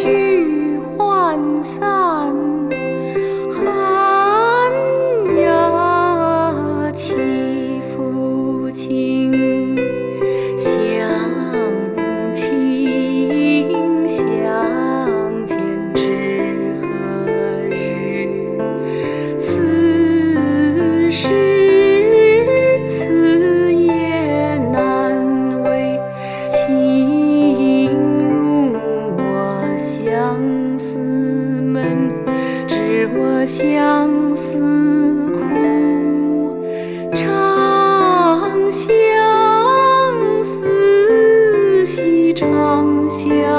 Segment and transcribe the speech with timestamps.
[0.00, 1.87] 聚欢散
[33.20, 34.52] 我相思
[35.32, 35.40] 苦
[37.12, 38.88] 长相
[40.42, 42.46] 思兮长
[43.10, 43.57] 相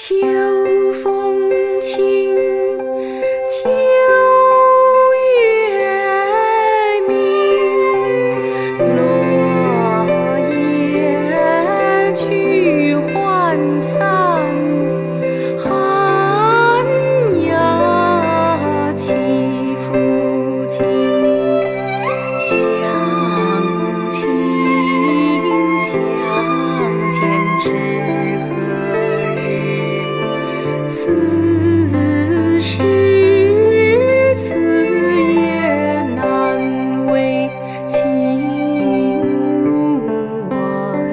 [0.00, 0.14] 秋
[1.02, 1.50] 风
[1.80, 2.27] 起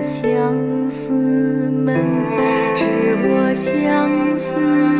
[0.06, 1.96] 相思门
[2.76, 2.86] 知
[3.28, 4.95] 我相思。